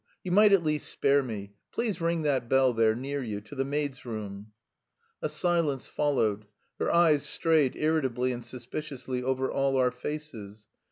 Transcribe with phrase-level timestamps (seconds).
[0.23, 1.53] You might at least spare me....
[1.71, 4.51] Please ring that bell there, near you, to the maid's room."
[5.21, 6.45] A silence followed.
[6.79, 10.65] Her eyes strayed irritably and suspiciously over all our faces.